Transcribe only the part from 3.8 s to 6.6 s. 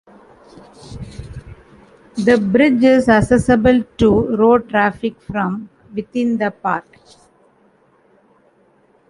to road traffic from within the